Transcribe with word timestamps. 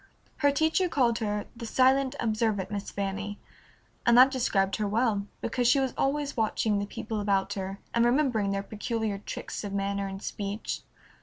Her 0.37 0.49
teacher 0.49 0.89
called 0.89 1.19
her 1.19 1.45
"the 1.55 1.67
silent, 1.67 2.15
observant 2.19 2.71
Miss 2.71 2.89
Fanny," 2.89 3.37
and 4.03 4.17
that 4.17 4.31
described 4.31 4.77
her 4.77 4.87
well, 4.87 5.27
because 5.41 5.67
she 5.67 5.79
was 5.79 5.93
always 5.95 6.35
watching 6.35 6.79
the 6.79 6.87
people 6.87 7.19
about 7.21 7.53
her, 7.53 7.77
and 7.93 8.03
remembering 8.03 8.49
their 8.49 8.63
peculiar 8.63 9.19
tricks 9.19 9.63
of 9.63 9.73
manner 9.73 10.07
and 10.07 10.19
speech. 10.23 10.81